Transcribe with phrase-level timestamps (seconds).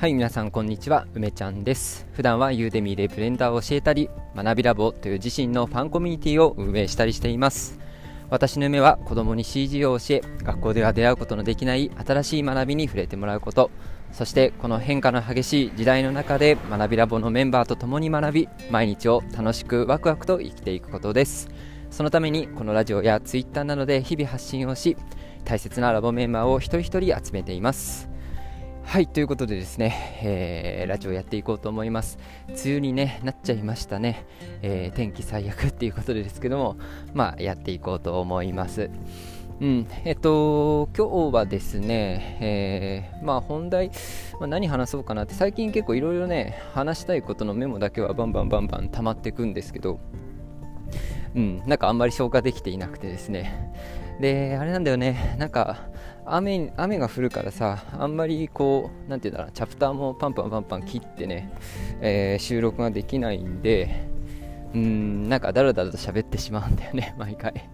[0.00, 1.06] はい皆さんこんにちは。
[1.12, 2.06] 梅ちゃんです。
[2.14, 7.78] 普段はユーデミーでブレンダーを教えたり学びラボという自身のファンコミュニティを運営したりしています。
[8.30, 13.70] 私の夢は子供に CG を教え学校では出会うことのできない新しい学びに触れてもらうこと。
[14.10, 21.50] そしてこの変化の激しい時代の中で学びラボのメンバーと共に学び毎日を楽しくワクワクと生きていくことです。
[21.90, 24.96] そのためにこのラジオやツイッターなどで日々発信をし
[25.44, 28.09] 大切なラボメンバーを一人一人集めています。
[28.90, 32.18] はい、ということでですね、えー、ラジオやっていこうと思います。
[32.48, 34.26] 梅雨に、ね、なっちゃいましたね、
[34.62, 36.76] えー、天気最悪っていうことでですけども、
[37.14, 38.90] まあ、やっていこうと思います。
[39.60, 43.92] うん、えっと、今日はですね、えー、まあ本題、
[44.40, 50.00] まあ、何話そうかなって、最近結構いろいろね、話したいことのメモだけはバンバンバンバン溜まっていくんですけど、
[51.36, 53.72] うん、なんかあんまり消化できていなくてですね、
[54.20, 55.88] で、あれなんだよね、なんか、
[56.26, 61.50] 雨雨が降るからさ、あんまりこう、何て言うんだろう、チャプターもパンパンパンパン切ってね、
[62.00, 64.04] えー、収録ができないんで、
[64.74, 67.68] うん、なんかだらだらと喋ってしまうんだよね、毎回。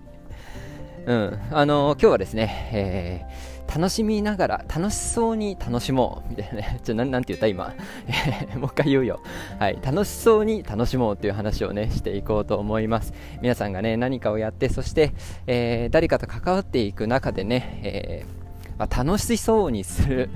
[1.07, 7.47] うん、あのー、今日はですね、えー、楽しみながら、楽しそうに楽しもう、みたいなね、ちょ、な、なんて言った？
[7.47, 7.75] 今、
[8.59, 9.21] もう一回言うよ。
[9.59, 13.13] はい、楽しそうに楽しもうという話をね、していこうと思います。
[13.43, 15.13] 皆さんがね、何かをやって、そして、
[15.47, 18.47] えー、誰かと関わっていく中でね、えー
[18.79, 20.31] まあ、楽しそうにする。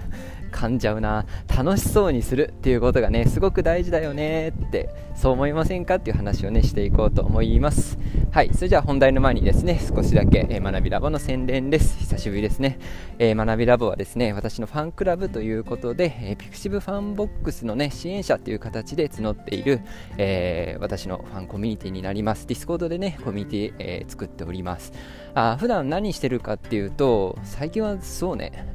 [0.51, 7.98] 噛んじゃうな楽しそうにするっていうことがねすごく大事だよねってそう思いませんかっていう話をねしていこうと思います。
[8.31, 11.98] はいそれじゃあ本題の前にですね少しだけ、えー、学びラボの宣伝です。
[11.98, 12.79] 久しぶりですね、
[13.19, 19.81] えー、学びラボはですね私のファンクラブということで、えー、ピクシブファンボックスのね支援者という形で募っている、
[20.17, 22.47] えー、私のファンコミュニティになります。
[22.47, 24.92] ディスコードでねコミュニティ、えー、作っております。
[25.34, 28.70] あ普段何してるかっていうと最近はそうね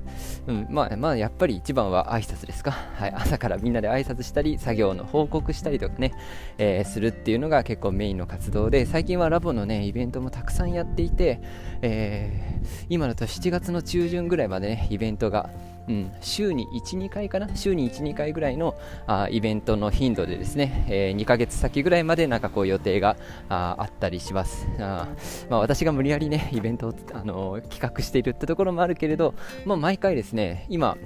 [0.47, 2.71] うん、まあ、まあ、やっぱり一番は挨拶ですか。
[2.71, 6.13] はい、朝からみんなで挨拶したり、作業の報告したりとかね、
[6.57, 11.41] えー、するっていうのが結構メインの活動で、最近はラボのね、イベントもたくさんやっていて、
[11.81, 15.49] えー、今だと7月の中旬ぐらいまでね、イベントが
[15.87, 17.55] うん、週に1、2回かな？
[17.55, 18.75] 週に1、2回ぐらいの
[19.07, 23.17] あイベントの頻度でですね、えー、2ヶ月先ぐらいまでなんかこう予定が
[23.49, 25.07] あったりしますあ、
[25.49, 29.35] まあ、私が無理やりねイベントを、あのー、企画しているってところもあるけれど、
[29.65, 30.97] まあ、毎回ですね今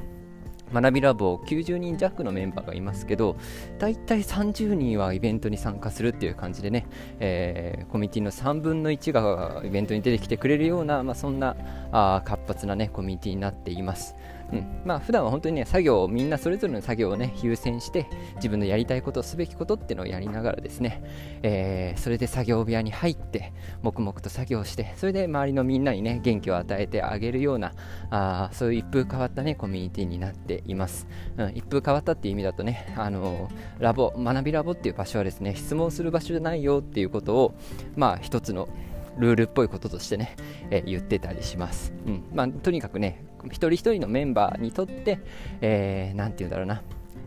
[0.73, 3.37] 学びラボ90人弱のメンバーがいますけど、
[3.79, 6.85] 大体30人はイベントに参加するっていう感じでね、
[7.19, 11.57] えー、コミュニティの3分の1がイベントに出てきてくれるような、まあ、そんな
[11.91, 14.15] あ活発なね、コミュニティになっています。
[14.51, 21.03] うん、まあ普段は本当にね作業をみんなそれぞれの作業をね優先して自分のやりたいことすべきことっていうのをやりながらですね、
[21.43, 27.73] えー、それで作業部屋に入って黙々と作業してそれで周りのみんなにね元気を与えてあげるような
[28.09, 37.55] あそういう一風変わったねコミュニティになっています、うん、一風変わったっていう意味だとねあのラボ学びラボっていう場所はですね質問する場所じゃないよっていうことを
[37.95, 38.69] まあ一つの
[39.19, 40.35] ルールっぽいこととしてね、
[40.71, 41.93] え、言ってたりします。
[42.05, 42.23] うん。
[42.33, 45.19] まあ、とにかくね、一人一人のメンバーにとって、
[45.61, 46.81] えー、て言うんだろうな、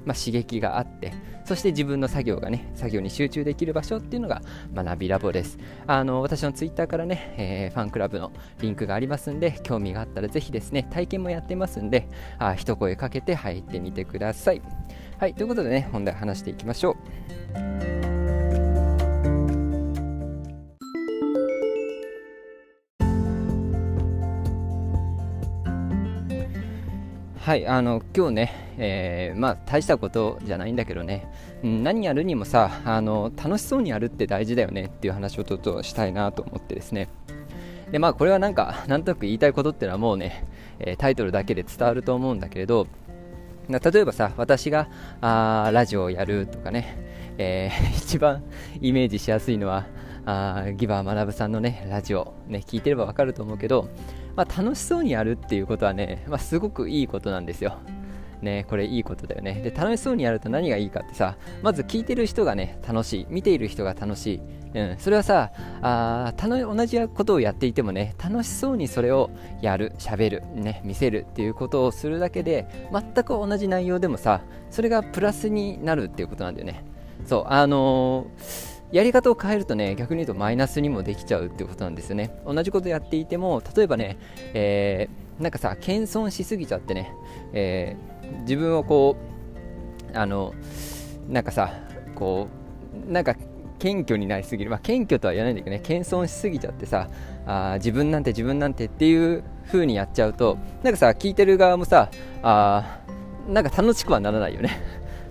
[0.04, 1.12] まあ、刺激があって
[1.44, 4.42] そして自分の作業がね作業に集中できる場所っていうのが
[4.74, 5.58] 学びラボです。
[5.86, 14.62] あの私のツイッターからね、えー、ファンクラブのリンクがありますんで興味があったらぜひですね体験もやってますんであ一声かけて入ってみてください。
[15.18, 16.96] はいということでね本題話していきましょ
[18.08, 18.11] う。
[27.42, 31.26] はいあの今日ね、えー、まあ大したことじゃないんだけどね、
[31.64, 37.08] うん、何やるにもさあの楽しそうにやるって大事だよねっていう話をちょっとしたいなと思ってですね。
[37.90, 40.46] でまあこれはなんかなんとなく言いたいことっていうのはもうね、
[40.78, 42.86] え、タイトルだけで伝わると思うんだけれど
[43.68, 44.88] 例えばさ私が
[45.20, 46.96] あラジオをやるとかね、
[47.38, 48.44] えー、 一番
[48.80, 49.86] イメージしやすいのは
[50.26, 53.88] あギバー学さんのねラジオね聞いてればわかると思うけど
[54.36, 57.78] まあ、楽しそうにやるっていうことはね、まあ、すごくいいことなんですよ。
[58.40, 59.60] ね、これいいことだよね。
[59.62, 63.26] で、楽しそうにやると何がいいかってさ、まず聞いてる人がね、楽しい。
[63.30, 64.40] 見ている人が楽しい。
[64.74, 65.52] うん、それはさ
[65.82, 69.30] あ同じことをやっていてもね楽しそうにそれを
[69.60, 74.40] やる喋る、ね、見せるっていうことをするだけで全く同じ内容でもさ
[74.70, 76.84] それがプラスになるっていうことなんだよね
[77.26, 82.38] そうあのーやり方を変えるとね、逆に言うとマイナスにもできちゃうっていうことなんですよね。
[82.46, 84.18] 同じことやっていても、例えばね、
[84.52, 87.12] えー、なんかさ、謙遜しすぎちゃってね、
[87.52, 89.16] えー、自分をこ
[90.14, 90.54] う、あの、
[91.28, 91.72] なんかさ、
[92.14, 92.48] こ
[93.08, 93.34] う、なんか
[93.78, 97.08] 謙虚になりすぎる、まあ、謙虚とは言わないんだけどね、謙遜しすぎちゃってさ、
[97.46, 102.10] あ自分なんて自分なんてっていう風にやっちゃうと、なんかさ、聞いてる側もさ、
[102.42, 103.00] あ
[103.48, 104.70] なんか楽しくはならないよね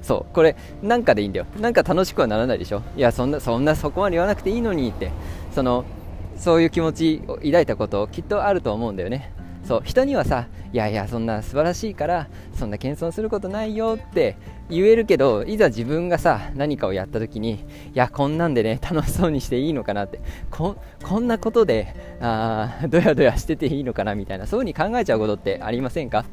[0.01, 1.45] そうこれなんかでいいんだよ。
[1.59, 2.81] なんか楽しくはならないでしょ。
[2.97, 5.11] いやそんなそんなそこまで言わなくていいのにって。
[5.53, 5.85] その
[6.37, 9.31] そういう気持ちを抱いたこときっとあると思うんだよね。
[9.63, 14.37] そう人にはさいやいやそんな素晴らしいからそんな謙遜することないよって
[14.67, 17.59] 言えるけどいざ自分がさ何かをやった時にい
[17.93, 20.19] やこんなんでね楽しそうにしていいのかなって。
[20.49, 20.75] こ
[21.19, 26.25] んなことであどやどやしてていいのかなみたいなそういう風に考えちゃうことってありませんか？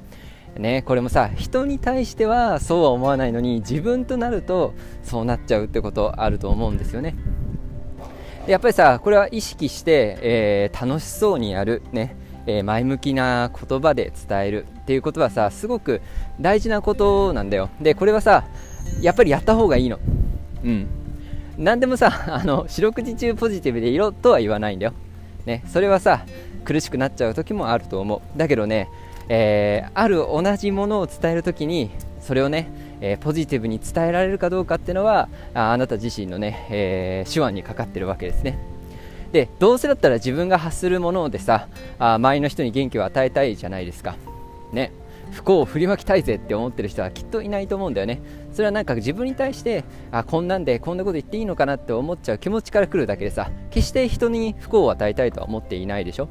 [0.59, 4.75] ね、これもさ人に対してはそうは思わないのに自分となると
[5.05, 7.15] そうなっちゃうってことあると思うんですよね。
[8.49, 12.17] やっぱりさこれは意識して、えー、楽しそうにやるね。
[12.47, 16.01] え、前向きな言葉で伝えるっていうことはさすごく
[16.41, 17.69] 大事なことなんだよ。
[17.81, 18.45] でこれはさ
[19.01, 20.01] やっぱりやった方がいいの。
[20.65, 20.89] うん。
[21.57, 24.93] 何でもさ あの四六時中ポジティブでいろとは言わないんだよ。
[25.47, 25.63] ね。
[25.67, 26.25] それはさ
[26.65, 28.39] 苦しくなっちゃう時もあると思う。
[28.39, 28.89] だけどね
[29.29, 31.91] えー、ある同じものを伝えるときに
[32.21, 32.71] それをね、
[33.01, 38.59] えー、ポジティブに伝えられるかどうかっていうのはあなた自身のね、えー、手腕にかかってるわけですね。
[39.33, 44.17] でどうせだったら自分が発するものでさあ周りの人に元気を与えたいじゃないですか。
[44.73, 44.93] ね。
[45.31, 48.21] 不幸を振りまきたいぜって思ってる人はきっといないと思うんだよね。
[48.53, 56.29] それはなんか自分に対してあこんなんでこんなこと言っていいのかなって思っちゃう気持ちから来るだけでさ決して人に不幸を与えたいとは思っていないでしょ。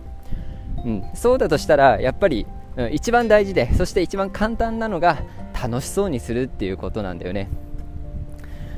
[0.83, 2.47] うん、そうだとしたらやっぱり
[2.77, 5.17] うん、一番大事でそして一番簡単なのが
[5.61, 7.49] 楽しそうにするっていうことなんだよね。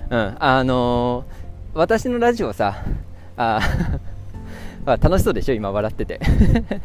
[0.10, 2.84] うんあのー、私のラジオさ
[3.38, 3.60] あ
[4.86, 6.20] 楽しそうでしょ今笑ってて。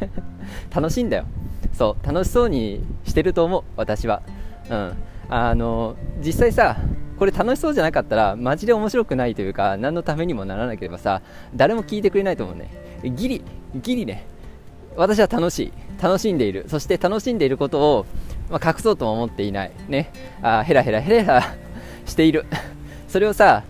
[0.75, 1.25] 楽しいんだよ。
[1.73, 4.21] そう楽しそうにしてると思う私は。
[4.69, 4.93] うん
[5.29, 6.77] あのー、実際さ
[7.17, 11.21] これ楽しそうじゃなかったらマジで面白くないというか何のためにもならなければさ
[11.55, 12.69] 誰も聞いてくれないと思うね。
[13.03, 13.41] ギリ
[13.81, 14.27] ギリね。
[14.95, 15.73] 私は楽しい。
[16.01, 16.65] 楽しんでいる。
[16.67, 18.05] そして楽しんでいることを、
[18.49, 19.71] まあ、隠そうとも思っていない。
[19.87, 20.11] ね。
[20.41, 21.43] あヘラヘラヘラヘラ
[22.05, 22.45] している。
[23.07, 23.63] それをさ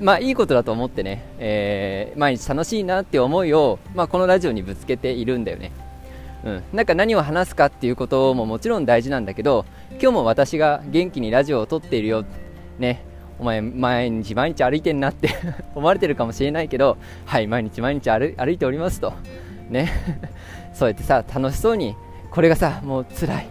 [0.00, 5.70] まあいいことだと思ってね、えー、毎日楽しいなって思いを、まあ、このラジオにぶつけているんだよね。
[6.44, 12.24] うん、なんか何を話すかっていうことももちろん大事なんだけど今日も私が元気にラジオを撮っているよ。
[12.78, 13.04] ね。
[13.38, 15.30] お前毎日毎日歩いてんなって
[15.74, 19.12] 思われてるかもしれないけどはい毎日毎日歩いておりますと。
[19.72, 19.90] ね。
[20.72, 21.96] そうやってさ楽しそうに
[22.30, 23.46] これがさもう辛い。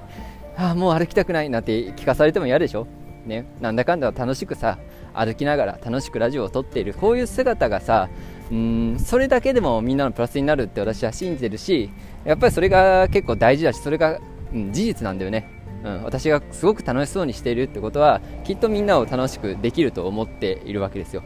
[0.58, 2.88] あもう歩きたくないなんて聞かされても嫌でしょ？
[3.26, 3.46] ね。
[3.60, 4.78] なんだかんだ楽しくさ
[5.14, 8.10] 歩きながら楽しくラジオを撮っているこういう姿がさ
[8.52, 11.90] うんそれだけでもみんなのプラスになるって私は信じてるし
[12.26, 14.20] やっぱりそれが結構大事だしそれが、
[14.54, 15.50] うん、事実なんだよね、
[15.84, 21.24] うん、私がすごく楽しそうにしているってことはきっとみんなを楽しくできると思っているわけですよ。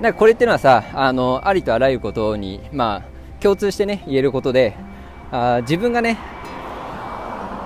[0.00, 4.74] だかこれっていうのはさあのありとあらゆることにまあ共通してね言えることで
[5.30, 6.18] あ自分がね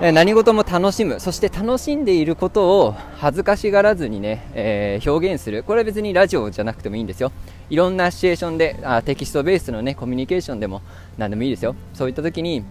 [0.01, 5.63] 何事も楽しむそして楽しんでいることを恥ずかしがらずにね、えー、表現する。
[5.63, 7.31] これは別にラジオじゃなくてもいいんですよ。
[7.69, 10.81] いろんなシチュエーションであテキストベースのねコミュニケーションでも
[11.17, 11.75] 何でもいいですよ。
[11.93, 12.65] そういった時に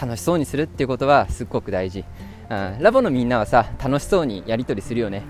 [0.00, 2.04] 楽しそうにするっていうことはすっごく大事。
[2.48, 5.22] あラボのみんなはさ楽しそうにやり取りするよね。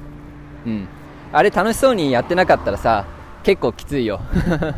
[0.64, 0.88] うん。
[1.30, 3.04] あれ楽しそうにやってなかったらさ
[3.44, 4.20] 結構きついよ。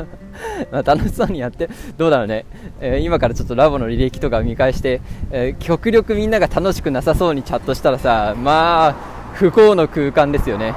[0.70, 2.44] ま楽しそうにやってどうだろうね、
[2.80, 8.94] えー、今からちょっとラボの履歴とか見返して、えー、極力みんなが楽しくなさそうにチャットしたらさまあ
[9.34, 10.74] 不幸の空間ですよね。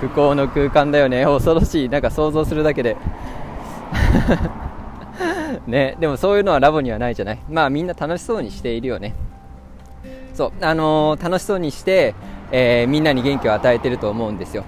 [0.00, 1.24] 不幸の空間だよね。
[1.24, 1.88] 恐ろしい。
[1.88, 2.96] なんか想像するだけで。
[5.66, 7.38] ねでもそういうのはラボにはないじゃない。
[7.48, 9.14] まあみんな楽しそうにしているよね。
[10.34, 12.14] そうあのー、楽しそうにして、
[12.50, 14.64] え、みんなに元気を与えてると思うんですよ。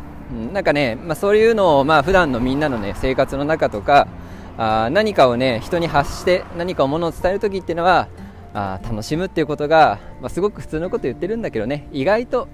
[0.52, 4.08] なんかね、まあ、そういうのを、まあ普段のみんなの、ね、生活の中とか
[4.56, 8.08] あ何かを、ね、人に発して何かをものを伝えるときっていうのは
[8.52, 11.88] あ楽しむっていうことが、まあ、すごく普通のこと言ってるんだけどね。
[11.92, 12.48] 意外と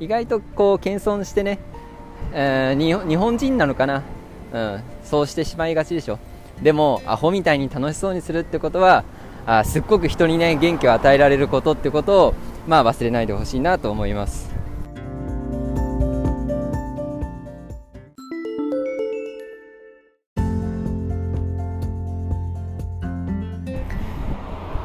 [0.00, 1.58] 意外とこう謙遜してね、
[2.32, 4.02] えー、日本人なのかな、
[4.52, 6.18] うん、そうしてしまいがちでしょ。
[6.60, 9.04] でもアホみたいに楽しそうにするってことは
[9.46, 12.34] あすっごく人にね元気を与えられることってことを、
[12.68, 14.51] まあ、忘れないでほしいなと思います。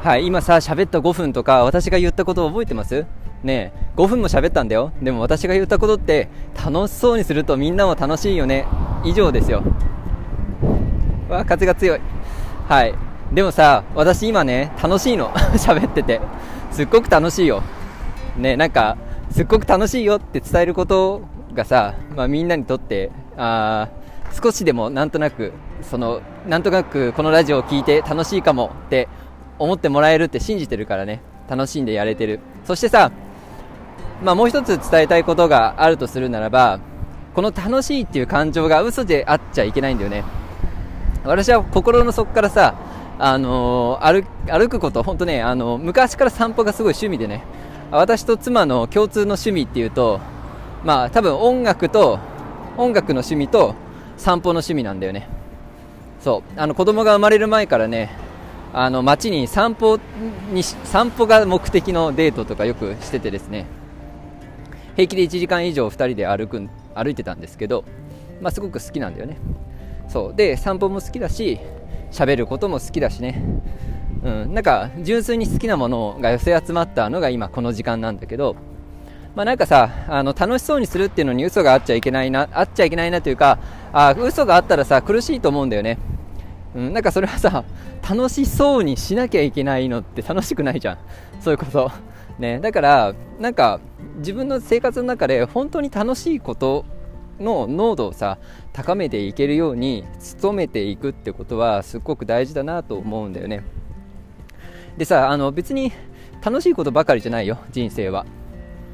[0.08, 3.06] はい、今さ、喋った5分とか、私が言ったことを覚えてます？
[3.44, 4.94] ねえ、5分も喋ったんだよ。
[5.02, 8.66] でも私が言ったことって、楽しそうにするとみんなも楽しいよね。
[9.04, 9.64] 以上ですよ。
[11.28, 12.00] わ、風が強い。
[12.70, 12.96] はい。
[13.34, 15.30] でもさ、私今ね、楽しいの。
[15.60, 16.22] 喋ってて。
[16.72, 17.62] すっごく楽しいよ。
[18.38, 18.96] ねなんか、
[19.32, 21.24] すっごく楽しいよって伝えること
[21.54, 23.90] がさ、まあ、みんなにとって、あ
[24.42, 29.10] 少しでもなんとなく、その、なんとなくこのラジオを聴いて楽しいかもって
[29.60, 31.22] 思ってもらえるって信じてるからね。
[31.50, 32.40] 楽しんでやれてる。
[32.66, 33.12] そしてさ
[34.22, 36.80] まあ、もう一つ伝えたいことがあるとするならば
[37.36, 40.24] この楽しいっていう感情が嘘であっちゃいけないんだよね。
[41.24, 42.74] 私は心の底からさ
[43.20, 47.44] あのー、歩歩くこと、本当ね、あの昔から散歩がすごい趣味でね、
[47.92, 50.20] 私と妻の共通の趣味っていうと、
[50.84, 52.20] まあ多分音楽と、
[52.78, 53.74] 音楽の趣味と
[54.18, 55.28] 散歩の趣味なんだよね。
[56.22, 58.12] そう、あの子供が生まれる前からね、
[58.80, 60.00] あの街に散歩
[60.52, 63.66] に、散歩が目的のデートとかよくしててですね、
[64.96, 67.84] 平気で1時間以上2人で歩く、歩いてたんですけど、
[68.42, 69.38] まあすごく好きなんだよね。
[70.08, 70.36] そう。
[70.36, 71.60] で、散歩も好きだし、
[72.12, 73.42] 喋ることも好きだしね、
[74.24, 78.56] うん、なんか純粋に好きなものが寄せ集まったのが今この時間なんだけど、
[79.36, 83.60] まあ、なんかさあの楽しそうにするっていうのに嘘があっちゃいけないなあっちゃいけないなというか
[83.92, 85.98] あ嘘があったらさ苦しいと思うんだよね、
[86.78, 87.64] うん、なんかそれはさ
[88.08, 90.98] 楽しそうにしなきゃいけないのって楽しくないじゃん。
[91.42, 91.92] そういうこと。
[92.38, 93.80] ねだからなんか
[94.18, 96.86] 自分の生活の中で本当に楽しいこと
[97.40, 98.38] の濃度をさ
[98.74, 100.04] 高めていけるように
[100.40, 103.64] 努めていくってことはすっごく大事だなと思うんだよね。
[104.98, 105.92] でさあの別に
[106.46, 108.28] 楽しいことばかりじゃないよ人生は。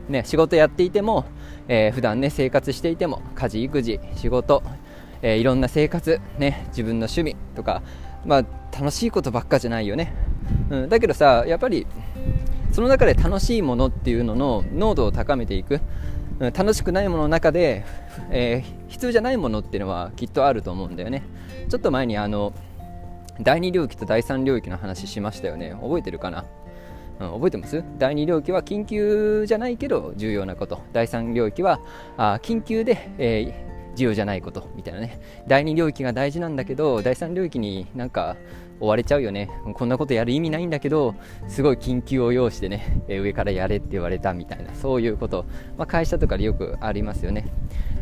[0.08, 1.26] ね仕事やっていても、
[1.68, 4.64] えー、普段ね生活していても家事育児仕事、
[5.24, 7.82] えー、いろんな生活ね自分の趣味とか
[8.26, 10.14] まあ楽しいことばっかじゃないよね、
[10.70, 11.88] うん、だけどさやっぱり
[12.72, 15.76] その中で楽しいものっていうのの濃度を高めていく。
[15.76, 15.82] うん
[16.52, 17.86] 楽しくないものの中で、
[18.32, 21.24] えー、必要じゃないものっていうのはきっとあると思うんだよね。
[21.70, 22.54] ちょっと前にあの
[23.40, 25.76] 第2領域と第3領域の話しましたよね。
[25.82, 26.46] 覚えてるかな、
[27.20, 27.84] うん、覚えてます？
[28.00, 30.82] 第2領域は緊急じゃないけど重要なこと。
[30.92, 31.80] 第3領域は
[32.18, 35.20] あ緊急で、えー、重要じゃないことみたいなね。
[35.48, 38.36] 第2領域が大事なんだけど第3領域になんか
[38.80, 39.50] 追われちゃうよね。
[39.74, 41.16] こんなことやる意味ないんだけど
[41.48, 45.46] すごい緊急を要してね上からやれって言われたみたいなそういうこと、
[45.78, 47.46] まあ、会社とかでよくありますよね。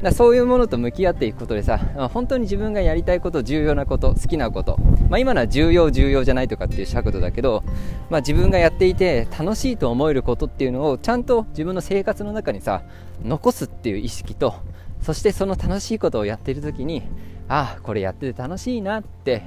[0.02, 1.78] だそういうものと向き合っていくことでさ
[2.12, 4.78] 本当に自分がやりたいこと重要なこと好きなこと、
[5.10, 7.64] まあ、今のは重要重要じゃないとかっていう尺度だけど、
[8.10, 12.82] まあ、自分がやっていて楽しいと思えることっていうのをちゃんと自分の生活の中にさ
[13.24, 14.56] 残すっていう意識と
[15.02, 17.04] そしてその楽しいことをやっている時に
[17.48, 19.44] ああこれやってて楽しいなって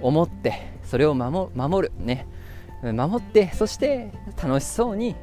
[0.00, 2.26] 思ってそれを守るね。
[2.82, 5.16] 守ってそして楽しそうに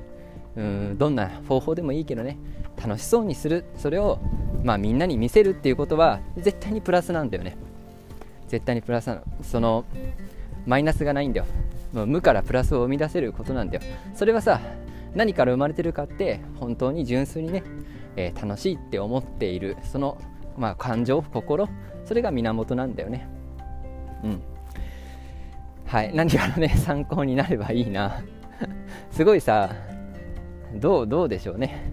[0.57, 2.37] うんどんな方法でもいいけどね。
[2.77, 3.65] 楽しそうにする。
[3.77, 4.19] それを、
[4.63, 7.57] まあ、みんなに見せるっていうことは絶対にプラスなんだよね。
[8.49, 9.21] 絶対にプラスなの。
[9.41, 9.85] その
[10.65, 11.45] マイナスがないんだよ。
[11.93, 13.81] 無からプラスを生み出せることなんだよ。
[14.13, 14.59] それはさ
[15.15, 17.63] 何から生まれてるかって本当に純粋にね、
[18.15, 20.17] えー、楽しいって思っているその、
[20.57, 21.69] まあ、感情心
[22.05, 23.27] それが源なんだよね
[24.23, 24.41] うん
[25.85, 28.23] はい、何かのね、 参考になればいいな。
[29.11, 29.69] すごいさ、
[30.73, 31.91] どう、どうでしょうね。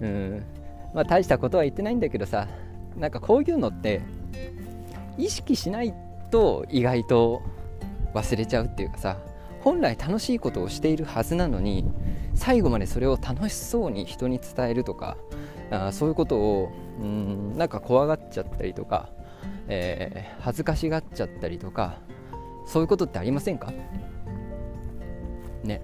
[0.00, 0.42] うん。
[0.92, 2.48] まあ、大したことは言ってないんだけどさ、
[2.98, 4.00] なんかこういうのって、
[5.16, 5.94] 意識しない
[6.30, 7.42] と意外と
[8.14, 9.16] 忘れちゃうっていうかさ、
[9.60, 11.84] 本来楽しいことをしているはずなのに、
[12.34, 15.16] 最後までそれを楽しそうに人に伝えるとか、
[15.70, 19.10] あそういうことを、うん、なんか怖がっちゃったりとか、
[19.68, 21.98] えー、恥ずかしがっちゃったりとか、
[22.66, 23.72] そういうことってありませんか？
[25.62, 25.80] ね。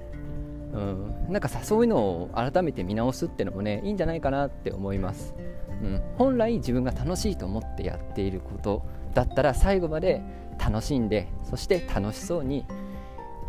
[0.73, 5.35] うん、なんかさそういうのを改めて見直すってのもねいいんじゃないかなって思います、
[5.83, 10.23] うん、本来自分が楽しいと思ってやっていることだったら最後まで
[10.61, 12.66] 楽しんでそして楽しそうに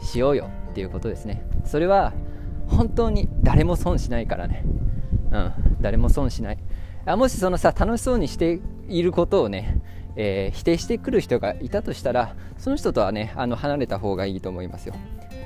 [0.01, 1.46] しようよっていうことですね。
[1.63, 2.12] それは
[2.71, 4.63] 本当に誰も損しないからね。
[5.31, 6.57] うん誰も損しない。
[7.05, 9.81] あもしそのさ楽しそうにしていることをね
[10.15, 14.95] えー、否定してくる人がいたとしたらその人とはねあの離れた方がいいと思いますよ、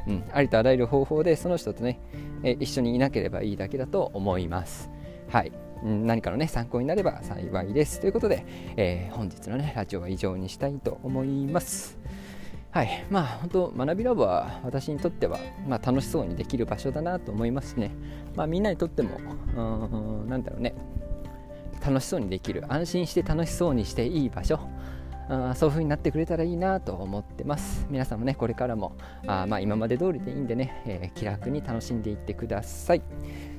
[0.07, 1.99] うん、ありとあらゆる方法でその人とね、
[2.43, 4.89] えー、一緒にいなければいいだけだと思います。
[5.29, 5.51] はい。
[5.83, 7.99] 何かのね参考になれば幸いです。
[7.99, 11.99] ということで、えー、本日のねラジオは以上にしたいと思います。
[12.75, 13.05] はい。
[13.09, 17.91] まあ本当学びラボは私にとっては、まあ、楽しそうにできる場所だなと思いますしね。
[18.35, 19.17] まあみんなにとっても
[20.27, 20.75] なんだろうね。
[21.85, 24.59] 楽しそうにできる安心して楽しそうにしていい場所。
[25.29, 27.87] あそういう風になってくれたらいいなと思ってます。
[27.89, 33.01] 皆さんもねこれからもあまあ今まで通りでいいんでね、えー、気楽に楽しんでいってください。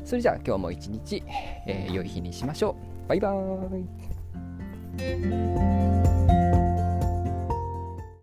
[0.05, 1.23] それじゃあ今日も一日、
[1.67, 3.09] えー、良い日にしましょう。
[3.09, 3.79] バイバー
[6.63, 6.66] イ。